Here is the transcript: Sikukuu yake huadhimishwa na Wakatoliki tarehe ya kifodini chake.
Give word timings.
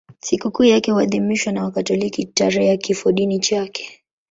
Sikukuu 0.21 0.63
yake 0.63 0.91
huadhimishwa 0.91 1.53
na 1.53 1.63
Wakatoliki 1.63 2.25
tarehe 2.25 2.67
ya 2.69 2.77
kifodini 2.77 3.39
chake. 3.39 4.03